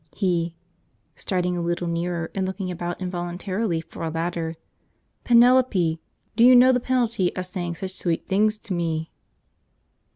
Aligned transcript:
He 0.15 0.55
(striding 1.15 1.55
a 1.55 1.61
little 1.61 1.85
nearer, 1.85 2.31
and 2.33 2.47
looking 2.47 2.71
about 2.71 2.99
involuntarily 2.99 3.81
for 3.81 4.01
a 4.01 4.09
ladder). 4.09 4.55
"Penelope, 5.25 6.01
do 6.35 6.43
you 6.43 6.55
know 6.55 6.71
the 6.71 6.79
penalty 6.79 7.35
of 7.35 7.45
saying 7.45 7.75
such 7.75 7.93
sweet 7.93 8.25
things 8.25 8.57
to 8.57 8.73
me?" 8.73 9.11